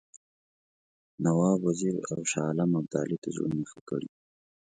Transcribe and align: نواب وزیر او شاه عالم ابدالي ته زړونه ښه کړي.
نواب 1.23 1.59
وزیر 1.67 1.95
او 2.11 2.19
شاه 2.31 2.45
عالم 2.49 2.71
ابدالي 2.79 3.17
ته 3.23 3.29
زړونه 3.35 3.63
ښه 3.71 3.79
کړي. 3.89 4.09